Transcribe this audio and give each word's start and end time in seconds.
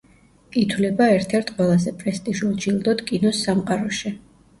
ითვლება 0.59 1.09
ერთ-ერთ 1.17 1.51
ყველაზე 1.57 1.93
პრესტიჟულ 1.99 2.55
ჯილდოდ 2.65 3.05
კინოს 3.11 3.43
სამყაროში. 3.49 4.13